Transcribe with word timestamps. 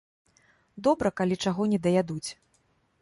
Добра, 0.87 1.11
калі 1.21 1.35
чаго 1.45 1.67
не 1.75 1.79
даядуць. 1.85 2.29